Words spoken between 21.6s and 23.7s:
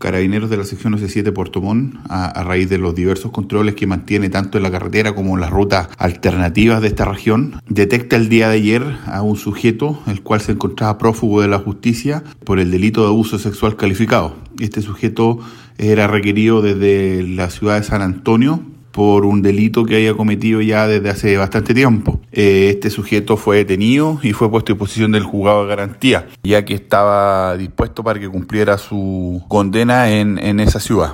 tiempo. Eh, este sujeto fue